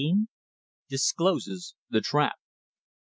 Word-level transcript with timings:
DISCLOSES 0.89 1.75
THE 1.91 2.01
TRAP. 2.01 2.33